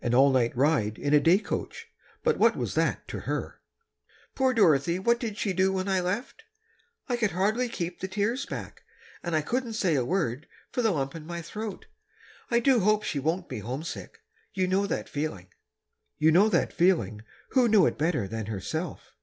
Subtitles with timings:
[0.00, 1.88] [An all night ride in a day coach,
[2.22, 3.60] but what was that to her?]
[4.36, 6.44] Poor Dorothy what did she do when I left?
[7.08, 8.84] I could hardly keep the tears back,
[9.20, 11.86] and I couldn't say a word for the lump in my throat....
[12.52, 14.20] I do hope she won't be homesick.
[14.52, 15.48] You know that feeling....
[16.18, 19.16] "You know that feeling"—who knew it better than herself?